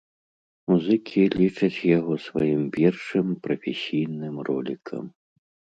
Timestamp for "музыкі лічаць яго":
0.71-2.13